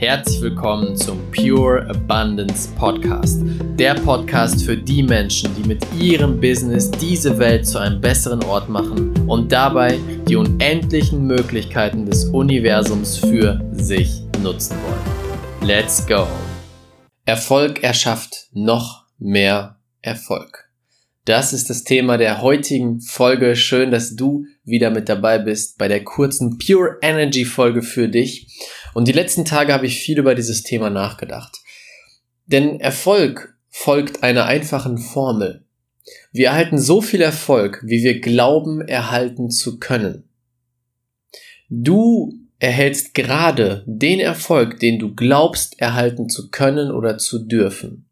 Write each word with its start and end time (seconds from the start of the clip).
Herzlich 0.00 0.40
willkommen 0.40 0.96
zum 0.96 1.30
Pure 1.30 1.86
Abundance 1.90 2.70
Podcast. 2.74 3.42
Der 3.78 3.92
Podcast 3.92 4.64
für 4.64 4.74
die 4.74 5.02
Menschen, 5.02 5.54
die 5.54 5.68
mit 5.68 5.84
ihrem 5.92 6.40
Business 6.40 6.90
diese 6.90 7.38
Welt 7.38 7.66
zu 7.66 7.76
einem 7.76 8.00
besseren 8.00 8.42
Ort 8.44 8.70
machen 8.70 9.12
und 9.28 9.52
dabei 9.52 9.98
die 10.26 10.36
unendlichen 10.36 11.26
Möglichkeiten 11.26 12.06
des 12.06 12.24
Universums 12.24 13.18
für 13.18 13.60
sich 13.72 14.22
nutzen 14.42 14.78
wollen. 14.84 15.68
Let's 15.68 16.06
go! 16.06 16.26
Erfolg 17.26 17.82
erschafft 17.82 18.46
noch 18.54 19.04
mehr 19.18 19.76
Erfolg. 20.00 20.69
Das 21.24 21.52
ist 21.52 21.68
das 21.68 21.84
Thema 21.84 22.16
der 22.16 22.40
heutigen 22.40 23.00
Folge. 23.00 23.54
Schön, 23.54 23.90
dass 23.90 24.16
du 24.16 24.46
wieder 24.64 24.90
mit 24.90 25.08
dabei 25.08 25.38
bist 25.38 25.76
bei 25.76 25.86
der 25.86 26.02
kurzen 26.02 26.58
Pure 26.58 26.96
Energy 27.02 27.44
Folge 27.44 27.82
für 27.82 28.08
dich. 28.08 28.46
Und 28.94 29.06
die 29.06 29.12
letzten 29.12 29.44
Tage 29.44 29.72
habe 29.72 29.86
ich 29.86 30.00
viel 30.00 30.18
über 30.18 30.34
dieses 30.34 30.62
Thema 30.62 30.88
nachgedacht. 30.88 31.58
Denn 32.46 32.80
Erfolg 32.80 33.54
folgt 33.68 34.22
einer 34.22 34.46
einfachen 34.46 34.98
Formel. 34.98 35.64
Wir 36.32 36.48
erhalten 36.48 36.78
so 36.78 37.02
viel 37.02 37.20
Erfolg, 37.20 37.82
wie 37.84 38.02
wir 38.02 38.20
glauben 38.20 38.80
erhalten 38.80 39.50
zu 39.50 39.78
können. 39.78 40.24
Du 41.68 42.34
erhältst 42.58 43.14
gerade 43.14 43.84
den 43.86 44.20
Erfolg, 44.20 44.80
den 44.80 44.98
du 44.98 45.14
glaubst 45.14 45.80
erhalten 45.80 46.28
zu 46.28 46.50
können 46.50 46.90
oder 46.90 47.18
zu 47.18 47.46
dürfen. 47.46 48.09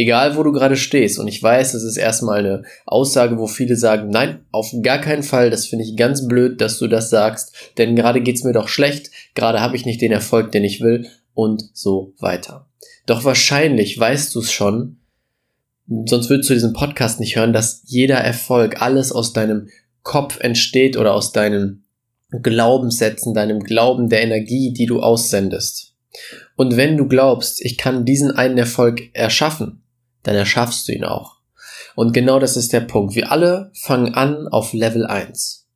Egal, 0.00 0.36
wo 0.36 0.44
du 0.44 0.52
gerade 0.52 0.76
stehst. 0.76 1.18
Und 1.18 1.26
ich 1.26 1.42
weiß, 1.42 1.72
das 1.72 1.82
ist 1.82 1.96
erstmal 1.96 2.38
eine 2.38 2.62
Aussage, 2.86 3.36
wo 3.36 3.48
viele 3.48 3.74
sagen, 3.74 4.10
nein, 4.10 4.46
auf 4.52 4.72
gar 4.80 5.00
keinen 5.00 5.24
Fall, 5.24 5.50
das 5.50 5.66
finde 5.66 5.84
ich 5.84 5.96
ganz 5.96 6.28
blöd, 6.28 6.60
dass 6.60 6.78
du 6.78 6.86
das 6.86 7.10
sagst, 7.10 7.52
denn 7.78 7.96
gerade 7.96 8.20
geht's 8.20 8.44
mir 8.44 8.52
doch 8.52 8.68
schlecht, 8.68 9.10
gerade 9.34 9.60
habe 9.60 9.74
ich 9.74 9.86
nicht 9.86 10.00
den 10.00 10.12
Erfolg, 10.12 10.52
den 10.52 10.62
ich 10.62 10.80
will 10.80 11.08
und 11.34 11.64
so 11.72 12.14
weiter. 12.20 12.68
Doch 13.06 13.24
wahrscheinlich 13.24 13.98
weißt 13.98 14.36
du 14.36 14.38
es 14.38 14.52
schon, 14.52 14.98
sonst 15.88 16.30
würdest 16.30 16.48
du 16.48 16.54
diesen 16.54 16.74
Podcast 16.74 17.18
nicht 17.18 17.34
hören, 17.34 17.52
dass 17.52 17.82
jeder 17.84 18.18
Erfolg, 18.18 18.80
alles 18.80 19.10
aus 19.10 19.32
deinem 19.32 19.68
Kopf 20.04 20.38
entsteht 20.38 20.96
oder 20.96 21.12
aus 21.12 21.32
deinen 21.32 21.82
Glaubenssätzen, 22.30 23.34
deinem 23.34 23.64
Glauben 23.64 24.08
der 24.08 24.22
Energie, 24.22 24.72
die 24.72 24.86
du 24.86 25.00
aussendest. 25.00 25.96
Und 26.54 26.76
wenn 26.76 26.96
du 26.96 27.08
glaubst, 27.08 27.60
ich 27.64 27.76
kann 27.76 28.04
diesen 28.04 28.30
einen 28.30 28.58
Erfolg 28.58 29.10
erschaffen, 29.12 29.82
dann 30.28 30.36
erschaffst 30.36 30.86
du 30.86 30.92
ihn 30.92 31.04
auch. 31.04 31.38
Und 31.96 32.12
genau 32.12 32.38
das 32.38 32.56
ist 32.56 32.72
der 32.72 32.80
Punkt. 32.80 33.16
Wir 33.16 33.32
alle 33.32 33.72
fangen 33.74 34.14
an 34.14 34.46
auf 34.46 34.72
Level 34.72 35.06
1. 35.06 35.66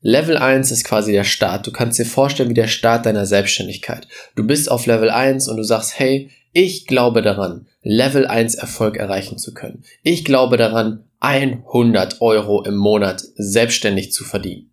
Level 0.00 0.36
1 0.36 0.70
ist 0.70 0.84
quasi 0.84 1.12
der 1.12 1.24
Start. 1.24 1.66
Du 1.66 1.72
kannst 1.72 1.98
dir 1.98 2.06
vorstellen, 2.06 2.50
wie 2.50 2.54
der 2.54 2.68
Start 2.68 3.06
deiner 3.06 3.26
Selbstständigkeit. 3.26 4.06
Du 4.34 4.46
bist 4.46 4.70
auf 4.70 4.86
Level 4.86 5.10
1 5.10 5.48
und 5.48 5.56
du 5.56 5.62
sagst, 5.62 5.98
hey, 5.98 6.30
ich 6.52 6.86
glaube 6.86 7.22
daran, 7.22 7.66
Level 7.82 8.26
1 8.26 8.54
Erfolg 8.54 8.96
erreichen 8.96 9.38
zu 9.38 9.52
können. 9.52 9.84
Ich 10.02 10.24
glaube 10.24 10.56
daran, 10.56 11.04
100 11.20 12.20
Euro 12.20 12.62
im 12.62 12.76
Monat 12.76 13.22
selbstständig 13.36 14.12
zu 14.12 14.24
verdienen. 14.24 14.70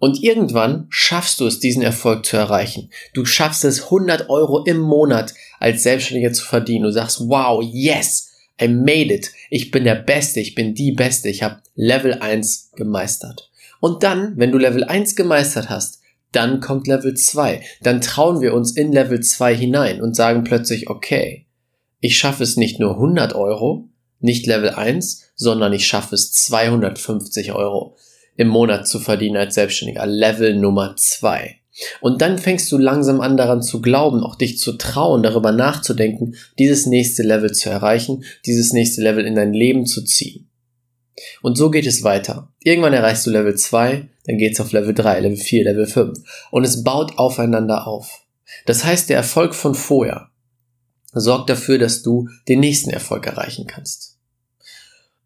Und 0.00 0.22
irgendwann 0.22 0.86
schaffst 0.88 1.40
du 1.40 1.46
es, 1.46 1.60
diesen 1.60 1.82
Erfolg 1.82 2.24
zu 2.24 2.38
erreichen. 2.38 2.90
Du 3.12 3.26
schaffst 3.26 3.64
es, 3.66 3.84
100 3.84 4.30
Euro 4.30 4.64
im 4.64 4.78
Monat 4.78 5.34
als 5.58 5.82
Selbstständiger 5.82 6.32
zu 6.32 6.42
verdienen. 6.42 6.84
Du 6.84 6.90
sagst, 6.90 7.20
wow, 7.28 7.62
yes, 7.62 8.30
I 8.60 8.66
made 8.66 9.14
it. 9.14 9.30
Ich 9.50 9.70
bin 9.70 9.84
der 9.84 9.96
Beste, 9.96 10.40
ich 10.40 10.54
bin 10.54 10.74
die 10.74 10.92
Beste. 10.92 11.28
Ich 11.28 11.42
habe 11.42 11.60
Level 11.74 12.14
1 12.14 12.70
gemeistert. 12.76 13.50
Und 13.78 14.02
dann, 14.02 14.32
wenn 14.38 14.52
du 14.52 14.56
Level 14.58 14.84
1 14.84 15.16
gemeistert 15.16 15.68
hast, 15.68 16.00
dann 16.32 16.60
kommt 16.60 16.86
Level 16.86 17.12
2. 17.12 17.62
Dann 17.82 18.00
trauen 18.00 18.40
wir 18.40 18.54
uns 18.54 18.72
in 18.72 18.92
Level 18.92 19.20
2 19.20 19.54
hinein 19.54 20.00
und 20.00 20.16
sagen 20.16 20.44
plötzlich, 20.44 20.88
okay, 20.88 21.46
ich 22.00 22.16
schaffe 22.16 22.42
es 22.42 22.56
nicht 22.56 22.80
nur 22.80 22.94
100 22.94 23.34
Euro, 23.34 23.90
nicht 24.18 24.46
Level 24.46 24.70
1, 24.70 25.32
sondern 25.34 25.74
ich 25.74 25.86
schaffe 25.86 26.14
es 26.14 26.32
250 26.32 27.52
Euro 27.52 27.96
im 28.36 28.48
Monat 28.48 28.88
zu 28.88 28.98
verdienen 28.98 29.36
als 29.36 29.54
Selbstständiger. 29.54 30.06
Level 30.06 30.54
Nummer 30.54 30.94
zwei. 30.96 31.60
Und 32.00 32.20
dann 32.20 32.38
fängst 32.38 32.70
du 32.72 32.78
langsam 32.78 33.20
an 33.20 33.36
daran 33.36 33.62
zu 33.62 33.80
glauben, 33.80 34.22
auch 34.22 34.36
dich 34.36 34.58
zu 34.58 34.72
trauen, 34.72 35.22
darüber 35.22 35.52
nachzudenken, 35.52 36.34
dieses 36.58 36.86
nächste 36.86 37.22
Level 37.22 37.52
zu 37.52 37.70
erreichen, 37.70 38.24
dieses 38.44 38.72
nächste 38.72 39.02
Level 39.02 39.24
in 39.24 39.34
dein 39.34 39.52
Leben 39.52 39.86
zu 39.86 40.02
ziehen. 40.04 40.48
Und 41.42 41.56
so 41.56 41.70
geht 41.70 41.86
es 41.86 42.02
weiter. 42.02 42.52
Irgendwann 42.62 42.92
erreichst 42.92 43.26
du 43.26 43.30
Level 43.30 43.54
2, 43.54 44.08
dann 44.26 44.38
geht's 44.38 44.60
auf 44.60 44.72
Level 44.72 44.94
3, 44.94 45.20
Level 45.20 45.36
4, 45.36 45.64
Level 45.64 45.86
5. 45.86 46.18
Und 46.50 46.64
es 46.64 46.82
baut 46.82 47.18
aufeinander 47.18 47.86
auf. 47.86 48.26
Das 48.66 48.84
heißt, 48.84 49.08
der 49.08 49.16
Erfolg 49.16 49.54
von 49.54 49.74
vorher 49.74 50.30
sorgt 51.12 51.50
dafür, 51.50 51.78
dass 51.78 52.02
du 52.02 52.28
den 52.48 52.60
nächsten 52.60 52.90
Erfolg 52.90 53.26
erreichen 53.26 53.66
kannst. 53.66 54.18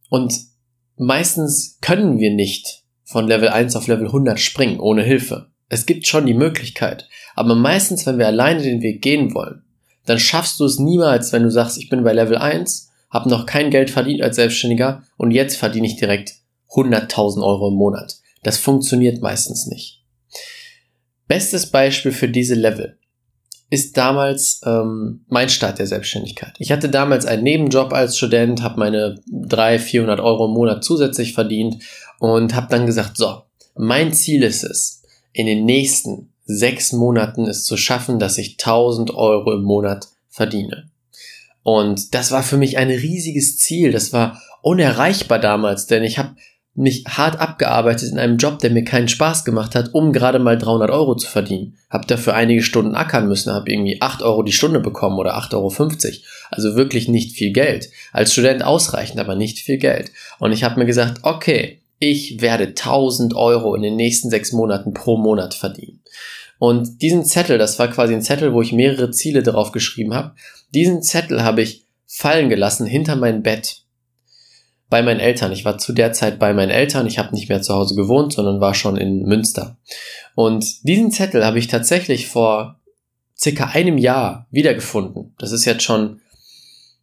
Und 0.09 0.35
meistens 0.97 1.79
können 1.81 2.19
wir 2.19 2.33
nicht 2.33 2.84
von 3.05 3.27
Level 3.29 3.49
1 3.49 3.77
auf 3.77 3.87
Level 3.87 4.07
100 4.07 4.41
springen 4.41 4.81
ohne 4.81 5.03
Hilfe. 5.03 5.49
Es 5.69 5.87
gibt 5.87 6.07
schon 6.07 6.27
die 6.27 6.35
Möglichkeit, 6.35 7.09
aber 7.35 7.55
meistens, 7.55 8.07
wenn 8.07 8.19
wir 8.19 8.27
alleine 8.27 8.63
den 8.63 8.83
Weg 8.83 9.03
gehen 9.03 9.35
wollen, 9.35 9.63
dann 10.07 10.19
schaffst 10.19 10.61
du 10.61 10.65
es 10.65 10.79
niemals, 10.79 11.33
wenn 11.33 11.43
du 11.43 11.51
sagst, 11.51 11.79
ich 11.79 11.89
bin 11.89 12.05
bei 12.05 12.13
Level 12.13 12.37
1, 12.37 12.91
habe 13.11 13.31
noch 13.31 13.47
kein 13.47 13.71
Geld 13.71 13.91
verdient 13.91 14.23
als 14.23 14.37
Selbstständiger 14.37 15.03
und 15.17 15.31
jetzt 15.31 15.57
verdiene 15.57 15.87
ich 15.87 15.97
direkt 15.97 16.35
100.000 16.71 17.43
Euro 17.45 17.69
im 17.69 17.75
Monat. 17.75 18.17
Das 18.43 18.59
funktioniert 18.59 19.23
meistens 19.23 19.67
nicht. 19.67 20.03
Bestes 21.27 21.71
Beispiel 21.71 22.13
für 22.13 22.29
diese 22.29 22.55
Level 22.55 22.99
ist 23.71 23.97
damals 23.97 24.61
ähm, 24.65 25.25
mein 25.29 25.49
Start 25.49 25.79
der 25.79 25.87
Selbstständigkeit. 25.87 26.55
Ich 26.59 26.71
hatte 26.71 26.89
damals 26.89 27.27
einen 27.27 27.43
Nebenjob 27.43 27.93
als 27.93 28.17
Student, 28.17 28.63
habe 28.63 28.79
meine 28.79 29.21
300, 29.27 29.81
400 29.81 30.21
Euro 30.21 30.47
im 30.47 30.53
Monat 30.53 30.85
zusätzlich 30.85 31.33
verdient 31.33 31.83
und 32.19 32.55
habe 32.55 32.69
dann 32.69 32.87
gesagt, 32.87 33.17
so, 33.17 33.43
mein 33.75 34.13
Ziel 34.13 34.43
ist 34.43 34.63
es, 34.63 35.03
in 35.33 35.47
den 35.47 35.65
nächsten 35.65 36.33
sechs 36.45 36.93
Monaten 36.93 37.47
es 37.47 37.65
zu 37.65 37.77
schaffen, 37.77 38.19
dass 38.19 38.39
ich 38.39 38.53
1000 38.53 39.15
Euro 39.15 39.53
im 39.53 39.63
Monat 39.63 40.09
verdiene. 40.29 40.91
Und 41.63 42.15
das 42.15 42.31
war 42.31 42.43
für 42.43 42.59
mich 42.59 42.77
ein 42.77 42.91
riesiges 42.91 43.59
Ziel. 43.59 43.91
Das 43.91 44.13
war 44.13 44.41
unerreichbar 44.61 45.39
damals, 45.39 45.87
denn 45.87 46.05
ich 46.05 46.19
habe 46.19 46.37
mich 46.77 47.05
hart 47.07 47.41
abgearbeitet 47.41 48.11
in 48.11 48.19
einem 48.19 48.37
Job, 48.37 48.59
der 48.59 48.71
mir 48.71 48.85
keinen 48.85 49.07
Spaß 49.07 49.45
gemacht 49.45 49.77
hat, 49.77 49.95
um 49.95 50.13
gerade 50.13 50.41
mal 50.41 50.59
300 50.59 50.91
Euro 50.91 51.15
zu 51.15 51.29
verdienen. 51.29 51.77
Hab 51.89 52.09
dafür 52.09 52.35
einige 52.35 52.63
Stunden 52.63 52.97
ackern 52.97 53.29
müssen, 53.29 53.53
habe 53.53 53.71
irgendwie 53.71 54.03
8 54.03 54.23
Euro 54.23 54.43
die 54.43 54.53
Stunde 54.53 54.81
bekommen 54.81 55.19
oder 55.19 55.37
8,50 55.39 55.55
Euro. 55.55 56.17
Also 56.51 56.75
wirklich 56.75 57.09
nicht 57.09 57.37
viel 57.37 57.53
Geld. 57.53 57.91
Als 58.13 58.33
Student 58.33 58.65
ausreichend, 58.65 59.21
aber 59.21 59.37
nicht 59.37 59.61
viel 59.61 59.79
Geld. 59.79 60.11
Und 60.41 60.51
ich 60.51 60.65
habe 60.65 60.81
mir 60.81 60.87
gesagt, 60.87 61.21
okay, 61.23 61.81
ich 62.01 62.41
werde 62.41 62.69
1000 62.69 63.37
Euro 63.37 63.77
in 63.77 63.83
den 63.83 63.97
nächsten 63.97 64.29
sechs 64.29 64.53
Monaten 64.53 64.95
pro 64.95 65.17
Monat 65.17 65.55
verdienen. 65.55 66.01
Und 66.59 67.03
diesen 67.03 67.25
Zettel, 67.25 67.59
das 67.59 67.79
war 67.79 67.89
quasi 67.89 68.15
ein 68.15 68.23
Zettel, 68.23 68.53
wo 68.53 68.63
ich 68.63 68.73
mehrere 68.73 69.11
Ziele 69.11 69.43
drauf 69.43 69.71
geschrieben 69.71 70.15
habe, 70.15 70.35
diesen 70.75 71.03
Zettel 71.03 71.45
habe 71.45 71.63
ich 71.63 71.85
fallen 72.07 72.49
gelassen 72.49 72.87
hinter 72.87 73.17
mein 73.17 73.43
Bett 73.43 73.84
bei 74.91 75.03
meinen 75.03 75.21
Eltern. 75.21 75.53
Ich 75.53 75.65
war 75.65 75.79
zu 75.79 75.93
der 75.93 76.13
Zeit 76.13 76.39
bei 76.39 76.53
meinen 76.53 76.71
Eltern. 76.71 77.07
Ich 77.07 77.19
habe 77.19 77.35
nicht 77.35 77.49
mehr 77.49 77.63
zu 77.63 77.75
Hause 77.75 77.95
gewohnt, 77.95 78.33
sondern 78.33 78.61
war 78.61 78.75
schon 78.75 78.97
in 78.97 79.23
Münster. 79.23 79.77
Und 80.35 80.87
diesen 80.87 81.11
Zettel 81.11 81.45
habe 81.45 81.59
ich 81.59 81.69
tatsächlich 81.69 82.29
vor 82.29 82.81
circa 83.37 83.67
einem 83.67 83.99
Jahr 83.99 84.47
wiedergefunden. 84.51 85.35
Das 85.39 85.53
ist 85.53 85.65
jetzt 85.65 85.83
schon 85.83 86.21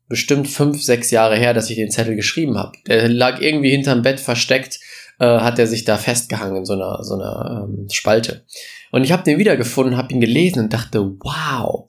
bestimmt 0.07 0.47
fünf, 0.49 0.83
sechs 0.83 1.09
Jahre 1.11 1.37
her, 1.37 1.53
dass 1.53 1.69
ich 1.69 1.77
den 1.77 1.91
Zettel 1.91 2.15
geschrieben 2.15 2.57
habe. 2.57 2.73
Der 2.87 3.07
lag 3.07 3.41
irgendwie 3.41 3.71
hinterm 3.71 4.01
Bett 4.01 4.19
versteckt, 4.19 4.79
äh, 5.19 5.25
hat 5.25 5.57
er 5.57 5.67
sich 5.67 5.85
da 5.85 5.97
festgehangen 5.97 6.57
in 6.57 6.65
so 6.65 6.73
einer, 6.73 7.03
so 7.03 7.15
einer 7.15 7.67
ähm, 7.69 7.87
Spalte. 7.89 8.43
Und 8.91 9.03
ich 9.03 9.11
habe 9.11 9.23
den 9.23 9.39
wiedergefunden, 9.39 9.95
habe 9.95 10.13
ihn 10.13 10.19
gelesen 10.19 10.63
und 10.63 10.73
dachte, 10.73 10.99
wow, 11.21 11.87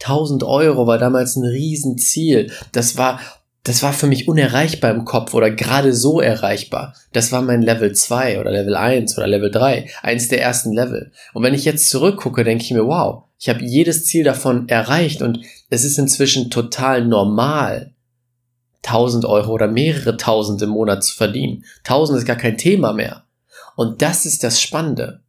1000 0.00 0.44
Euro 0.44 0.86
war 0.86 0.98
damals 0.98 1.36
ein 1.36 1.44
Riesenziel. 1.44 2.50
Das 2.72 2.96
war, 2.96 3.20
das 3.68 3.82
war 3.82 3.92
für 3.92 4.06
mich 4.06 4.28
unerreichbar 4.28 4.90
im 4.92 5.04
Kopf 5.04 5.34
oder 5.34 5.50
gerade 5.50 5.92
so 5.92 6.20
erreichbar. 6.20 6.94
Das 7.12 7.32
war 7.32 7.42
mein 7.42 7.60
Level 7.60 7.92
2 7.92 8.40
oder 8.40 8.50
Level 8.50 8.74
1 8.74 9.18
oder 9.18 9.26
Level 9.26 9.50
3, 9.50 9.90
eins 10.00 10.28
der 10.28 10.40
ersten 10.40 10.72
Level. 10.72 11.12
Und 11.34 11.42
wenn 11.42 11.52
ich 11.52 11.66
jetzt 11.66 11.90
zurückgucke, 11.90 12.44
denke 12.44 12.64
ich 12.64 12.70
mir, 12.70 12.86
wow, 12.86 13.24
ich 13.38 13.50
habe 13.50 13.62
jedes 13.62 14.06
Ziel 14.06 14.24
davon 14.24 14.70
erreicht 14.70 15.20
und 15.20 15.40
es 15.68 15.84
ist 15.84 15.98
inzwischen 15.98 16.50
total 16.50 17.04
normal, 17.04 17.92
1000 18.84 19.26
Euro 19.26 19.52
oder 19.52 19.68
mehrere 19.68 20.16
tausend 20.16 20.62
im 20.62 20.70
Monat 20.70 21.04
zu 21.04 21.14
verdienen. 21.14 21.64
1000 21.84 22.20
ist 22.20 22.24
gar 22.24 22.36
kein 22.36 22.56
Thema 22.56 22.94
mehr. 22.94 23.24
Und 23.76 24.00
das 24.00 24.24
ist 24.24 24.44
das 24.44 24.62
Spannende. 24.62 25.20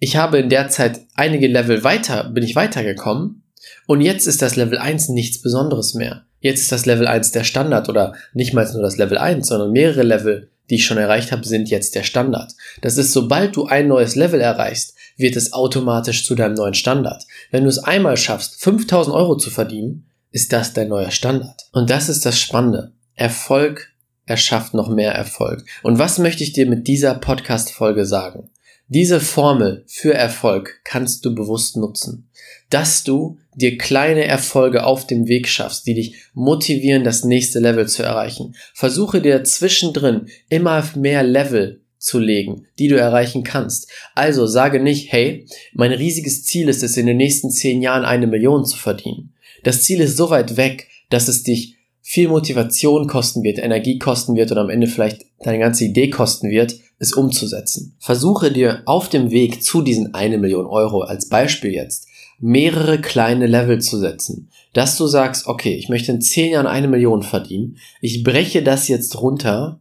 Ich 0.00 0.16
habe 0.16 0.38
in 0.38 0.48
der 0.48 0.68
Zeit 0.68 1.02
einige 1.14 1.46
Level 1.46 1.84
weiter, 1.84 2.24
bin 2.24 2.42
ich 2.42 2.56
weitergekommen 2.56 3.44
und 3.86 4.00
jetzt 4.00 4.26
ist 4.26 4.42
das 4.42 4.56
Level 4.56 4.78
1 4.78 5.10
nichts 5.10 5.40
Besonderes 5.40 5.94
mehr. 5.94 6.26
Jetzt 6.46 6.60
ist 6.60 6.70
das 6.70 6.86
Level 6.86 7.08
1 7.08 7.32
der 7.32 7.42
Standard 7.42 7.88
oder 7.88 8.14
nicht 8.32 8.54
mal 8.54 8.64
nur 8.72 8.82
das 8.82 8.98
Level 8.98 9.18
1, 9.18 9.48
sondern 9.48 9.72
mehrere 9.72 10.04
Level, 10.04 10.48
die 10.70 10.76
ich 10.76 10.86
schon 10.86 10.96
erreicht 10.96 11.32
habe, 11.32 11.44
sind 11.44 11.68
jetzt 11.70 11.96
der 11.96 12.04
Standard. 12.04 12.52
Das 12.82 12.98
ist, 12.98 13.12
sobald 13.12 13.56
du 13.56 13.66
ein 13.66 13.88
neues 13.88 14.14
Level 14.14 14.40
erreichst, 14.40 14.94
wird 15.16 15.34
es 15.34 15.52
automatisch 15.52 16.24
zu 16.24 16.36
deinem 16.36 16.54
neuen 16.54 16.74
Standard. 16.74 17.24
Wenn 17.50 17.64
du 17.64 17.68
es 17.68 17.80
einmal 17.80 18.16
schaffst, 18.16 18.62
5000 18.62 19.12
Euro 19.16 19.36
zu 19.36 19.50
verdienen, 19.50 20.06
ist 20.30 20.52
das 20.52 20.72
dein 20.72 20.86
neuer 20.86 21.10
Standard. 21.10 21.62
Und 21.72 21.90
das 21.90 22.08
ist 22.08 22.24
das 22.24 22.38
Spannende. 22.38 22.92
Erfolg 23.16 23.92
erschafft 24.24 24.72
noch 24.72 24.88
mehr 24.88 25.14
Erfolg. 25.14 25.64
Und 25.82 25.98
was 25.98 26.18
möchte 26.18 26.44
ich 26.44 26.52
dir 26.52 26.66
mit 26.66 26.86
dieser 26.86 27.14
Podcast-Folge 27.14 28.06
sagen? 28.06 28.50
Diese 28.86 29.18
Formel 29.18 29.82
für 29.88 30.14
Erfolg 30.14 30.80
kannst 30.84 31.24
du 31.24 31.34
bewusst 31.34 31.76
nutzen. 31.76 32.30
Dass 32.70 33.02
du 33.02 33.38
dir 33.56 33.78
kleine 33.78 34.24
Erfolge 34.24 34.84
auf 34.84 35.06
dem 35.06 35.26
Weg 35.26 35.48
schaffst, 35.48 35.86
die 35.86 35.94
dich 35.94 36.14
motivieren, 36.34 37.04
das 37.04 37.24
nächste 37.24 37.58
Level 37.58 37.88
zu 37.88 38.02
erreichen. 38.02 38.54
Versuche 38.74 39.20
dir 39.20 39.42
zwischendrin 39.44 40.26
immer 40.48 40.84
mehr 40.94 41.22
Level 41.22 41.80
zu 41.98 42.18
legen, 42.18 42.66
die 42.78 42.88
du 42.88 42.96
erreichen 42.96 43.42
kannst. 43.42 43.90
Also 44.14 44.46
sage 44.46 44.80
nicht, 44.80 45.10
hey, 45.10 45.46
mein 45.72 45.92
riesiges 45.92 46.44
Ziel 46.44 46.68
ist 46.68 46.82
es, 46.82 46.96
in 46.96 47.06
den 47.06 47.16
nächsten 47.16 47.50
zehn 47.50 47.82
Jahren 47.82 48.04
eine 48.04 48.26
Million 48.26 48.64
zu 48.64 48.76
verdienen. 48.76 49.34
Das 49.64 49.82
Ziel 49.82 50.00
ist 50.00 50.16
so 50.16 50.30
weit 50.30 50.56
weg, 50.56 50.88
dass 51.08 51.26
es 51.26 51.42
dich 51.42 51.76
viel 52.02 52.28
Motivation 52.28 53.08
kosten 53.08 53.42
wird, 53.42 53.58
Energie 53.58 53.98
kosten 53.98 54.36
wird 54.36 54.52
und 54.52 54.58
am 54.58 54.70
Ende 54.70 54.86
vielleicht 54.86 55.24
deine 55.40 55.58
ganze 55.58 55.86
Idee 55.86 56.08
kosten 56.08 56.50
wird, 56.50 56.76
es 56.98 57.12
umzusetzen. 57.12 57.96
Versuche 57.98 58.52
dir 58.52 58.82
auf 58.86 59.08
dem 59.08 59.30
Weg 59.30 59.64
zu 59.64 59.82
diesen 59.82 60.14
eine 60.14 60.38
Million 60.38 60.66
Euro 60.66 61.00
als 61.00 61.28
Beispiel 61.28 61.72
jetzt 61.72 62.06
mehrere 62.38 63.00
kleine 63.00 63.46
Level 63.46 63.80
zu 63.80 63.98
setzen, 63.98 64.50
dass 64.72 64.96
du 64.96 65.06
sagst, 65.06 65.46
okay, 65.46 65.74
ich 65.74 65.88
möchte 65.88 66.12
in 66.12 66.20
zehn 66.20 66.52
Jahren 66.52 66.66
eine 66.66 66.88
Million 66.88 67.22
verdienen, 67.22 67.78
ich 68.00 68.22
breche 68.22 68.62
das 68.62 68.88
jetzt 68.88 69.20
runter 69.20 69.80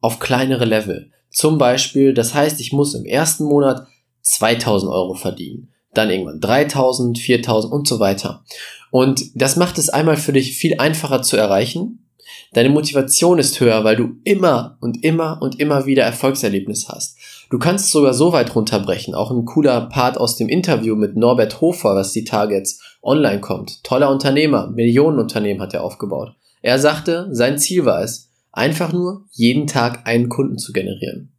auf 0.00 0.18
kleinere 0.18 0.64
Level. 0.64 1.10
Zum 1.30 1.58
Beispiel, 1.58 2.14
das 2.14 2.34
heißt, 2.34 2.60
ich 2.60 2.72
muss 2.72 2.94
im 2.94 3.04
ersten 3.04 3.44
Monat 3.44 3.86
2000 4.22 4.90
Euro 4.90 5.14
verdienen, 5.14 5.68
dann 5.94 6.10
irgendwann 6.10 6.40
3000, 6.40 7.18
4000 7.18 7.72
und 7.72 7.86
so 7.86 8.00
weiter. 8.00 8.44
Und 8.90 9.30
das 9.34 9.56
macht 9.56 9.78
es 9.78 9.88
einmal 9.88 10.16
für 10.16 10.32
dich 10.32 10.56
viel 10.56 10.78
einfacher 10.78 11.22
zu 11.22 11.36
erreichen. 11.36 12.08
Deine 12.52 12.70
Motivation 12.70 13.38
ist 13.38 13.60
höher, 13.60 13.84
weil 13.84 13.96
du 13.96 14.16
immer 14.24 14.76
und 14.80 15.04
immer 15.04 15.40
und 15.40 15.60
immer 15.60 15.86
wieder 15.86 16.02
Erfolgserlebnis 16.02 16.88
hast. 16.88 17.16
Du 17.50 17.58
kannst 17.58 17.90
sogar 17.90 18.14
so 18.14 18.32
weit 18.32 18.54
runterbrechen. 18.54 19.14
Auch 19.16 19.32
ein 19.32 19.44
cooler 19.44 19.80
Part 19.88 20.18
aus 20.18 20.36
dem 20.36 20.48
Interview 20.48 20.94
mit 20.94 21.16
Norbert 21.16 21.60
Hofer, 21.60 21.96
was 21.96 22.12
die 22.12 22.24
jetzt 22.50 22.80
online 23.02 23.40
kommt. 23.40 23.82
Toller 23.82 24.08
Unternehmer, 24.08 24.68
Millionenunternehmen 24.68 25.60
hat 25.60 25.74
er 25.74 25.82
aufgebaut. 25.82 26.36
Er 26.62 26.78
sagte, 26.78 27.28
sein 27.32 27.58
Ziel 27.58 27.84
war 27.84 28.04
es, 28.04 28.30
einfach 28.52 28.92
nur 28.92 29.24
jeden 29.32 29.66
Tag 29.66 30.06
einen 30.06 30.28
Kunden 30.28 30.58
zu 30.58 30.72
generieren. 30.72 31.32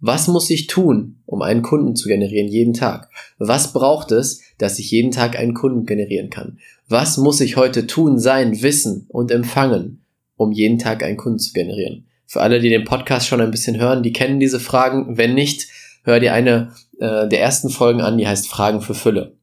Was 0.00 0.26
muss 0.26 0.50
ich 0.50 0.66
tun, 0.66 1.20
um 1.24 1.40
einen 1.40 1.62
Kunden 1.62 1.94
zu 1.94 2.08
generieren 2.08 2.48
jeden 2.48 2.74
Tag? 2.74 3.08
Was 3.38 3.72
braucht 3.72 4.10
es, 4.10 4.42
dass 4.58 4.80
ich 4.80 4.90
jeden 4.90 5.12
Tag 5.12 5.38
einen 5.38 5.54
Kunden 5.54 5.86
generieren 5.86 6.30
kann? 6.30 6.58
Was 6.88 7.16
muss 7.16 7.40
ich 7.40 7.56
heute 7.56 7.86
tun, 7.86 8.18
sein, 8.18 8.60
wissen 8.60 9.06
und 9.08 9.30
empfangen, 9.30 10.04
um 10.36 10.50
jeden 10.50 10.80
Tag 10.80 11.04
einen 11.04 11.16
Kunden 11.16 11.38
zu 11.38 11.52
generieren? 11.52 12.06
Für 12.26 12.40
alle, 12.40 12.60
die 12.60 12.70
den 12.70 12.84
Podcast 12.84 13.26
schon 13.26 13.40
ein 13.40 13.50
bisschen 13.50 13.78
hören, 13.78 14.02
die 14.02 14.12
kennen 14.12 14.40
diese 14.40 14.60
Fragen. 14.60 15.16
Wenn 15.18 15.34
nicht, 15.34 15.68
hör 16.04 16.20
dir 16.20 16.32
eine 16.32 16.72
äh, 16.98 17.28
der 17.28 17.40
ersten 17.40 17.70
Folgen 17.70 18.00
an, 18.00 18.18
die 18.18 18.26
heißt 18.26 18.48
Fragen 18.48 18.80
für 18.80 18.94
Fülle. 18.94 19.36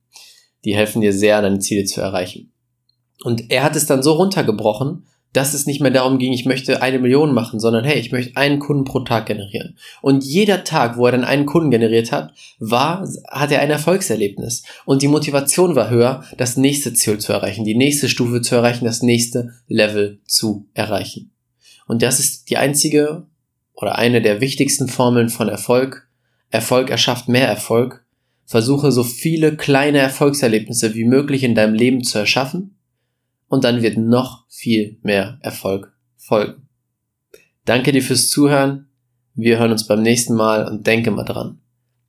Die 0.66 0.76
helfen 0.76 1.02
dir 1.02 1.14
sehr, 1.14 1.42
deine 1.42 1.60
Ziele 1.60 1.86
zu 1.86 2.02
erreichen. 2.02 2.52
Und 3.24 3.52
er 3.52 3.64
hat 3.64 3.76
es 3.76 3.86
dann 3.86 4.04
so 4.04 4.14
runtergebrochen, 4.14 5.06
dass 5.34 5.54
es 5.54 5.66
nicht 5.66 5.80
mehr 5.80 5.92
darum 5.92 6.18
ging, 6.18 6.34
ich 6.34 6.46
möchte 6.46 6.82
eine 6.82 7.00
Million 7.00 7.34
machen, 7.34 7.60
sondern 7.60 7.86
hey, 7.86 8.00
ich 8.00 8.12
möchte 8.12 8.36
einen 8.36 8.60
Kunden 8.60 8.84
pro 8.84 9.00
Tag 9.00 9.28
generieren. 9.28 9.78
Und 10.02 10.26
jeder 10.26 10.64
Tag, 10.64 10.98
wo 10.98 11.06
er 11.06 11.14
dann 11.14 11.24
einen 11.24 11.46
Kunden 11.46 11.72
generiert 11.72 12.12
hat, 12.12 12.34
war, 12.60 13.08
hat 13.30 13.52
er 13.52 13.62
ein 13.62 13.70
Erfolgserlebnis. 13.70 14.64
Und 14.86 15.02
die 15.02 15.08
Motivation 15.08 15.76
war 15.76 15.90
höher, 15.90 16.24
das 16.38 16.58
nächste 16.58 16.94
Ziel 16.94 17.20
zu 17.20 17.32
erreichen, 17.32 17.64
die 17.64 17.76
nächste 17.76 18.10
Stufe 18.10 18.42
zu 18.42 18.56
erreichen, 18.56 18.86
das 18.86 19.02
nächste 19.02 19.54
Level 19.68 20.20
zu 20.26 20.68
erreichen. 20.74 21.32
Und 21.92 22.04
das 22.04 22.22
ist 22.22 22.50
die 22.50 22.56
einzige 22.56 23.28
oder 23.74 23.98
eine 23.98 24.22
der 24.22 24.40
wichtigsten 24.40 24.88
Formeln 24.88 25.28
von 25.28 25.50
Erfolg. 25.50 26.08
Erfolg 26.50 26.90
erschafft 26.90 27.28
mehr 27.28 27.50
Erfolg. 27.50 28.06
Versuche 28.46 28.94
so 28.94 29.04
viele 29.04 29.58
kleine 29.58 29.98
Erfolgserlebnisse 29.98 30.96
wie 30.96 31.04
möglich 31.04 31.44
in 31.44 31.54
deinem 31.54 31.74
Leben 31.74 32.02
zu 32.06 32.18
erschaffen 32.18 32.78
und 33.50 33.66
dann 33.66 33.82
wird 33.82 33.98
noch 33.98 34.46
viel 34.48 35.00
mehr 35.04 35.38
Erfolg 35.42 35.92
folgen. 36.16 36.70
Danke 37.66 37.92
dir 37.92 38.02
fürs 38.02 38.30
Zuhören. 38.30 38.88
Wir 39.36 39.60
hören 39.60 39.74
uns 39.74 39.86
beim 39.86 40.02
nächsten 40.02 40.34
Mal 40.34 40.66
und 40.70 40.88
denke 40.88 41.12
mal 41.12 41.26
dran. 41.26 41.60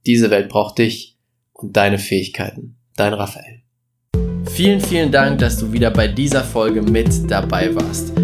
Diese 0.07 0.31
Welt 0.31 0.49
braucht 0.49 0.79
dich 0.79 1.19
und 1.55 1.77
deine 1.77 1.99
Fähigkeiten. 1.99 2.77
Dein 2.95 3.15
Raphael. 3.15 3.63
Vielen, 4.49 4.81
vielen 4.81 5.11
Dank, 5.11 5.41
dass 5.41 5.59
du 5.59 5.73
wieder 5.73 5.91
bei 5.91 6.07
dieser 6.07 6.45
Folge 6.45 6.83
mit 6.83 7.29
dabei 7.29 7.75
warst. 7.75 8.13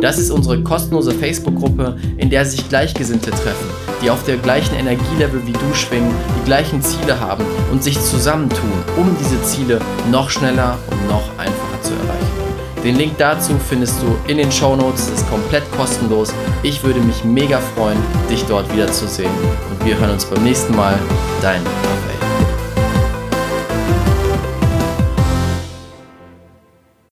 Das 0.00 0.18
ist 0.18 0.30
unsere 0.30 0.62
kostenlose 0.62 1.12
Facebook-Gruppe, 1.12 1.96
in 2.16 2.30
der 2.30 2.46
sich 2.46 2.68
Gleichgesinnte 2.68 3.30
treffen, 3.30 3.68
die 4.02 4.10
auf 4.10 4.24
der 4.24 4.38
gleichen 4.38 4.74
Energielevel 4.74 5.46
wie 5.46 5.52
du 5.52 5.74
schwingen, 5.74 6.14
die 6.38 6.44
gleichen 6.46 6.80
Ziele 6.80 7.20
haben 7.20 7.44
und 7.70 7.82
sich 7.82 8.00
zusammentun, 8.00 8.72
um 8.96 9.14
diese 9.20 9.42
Ziele 9.42 9.78
noch 10.10 10.30
schneller 10.30 10.78
und 10.90 11.06
noch 11.08 11.28
einfacher 11.38 11.82
zu 11.82 11.92
erreichen. 11.92 12.40
Den 12.82 12.96
Link 12.96 13.12
dazu 13.18 13.52
findest 13.68 14.00
du 14.00 14.16
in 14.26 14.38
den 14.38 14.50
Show 14.50 14.74
Notes. 14.74 15.08
Es 15.08 15.20
ist 15.20 15.30
komplett 15.30 15.70
kostenlos. 15.72 16.32
Ich 16.62 16.82
würde 16.82 17.00
mich 17.00 17.24
mega 17.24 17.58
freuen, 17.76 17.98
dich 18.30 18.42
dort 18.44 18.72
wiederzusehen. 18.72 19.30
Und 19.70 19.84
wir 19.84 19.98
hören 19.98 20.12
uns 20.12 20.24
beim 20.24 20.42
nächsten 20.42 20.74
Mal. 20.74 20.98
Dein. 21.42 21.60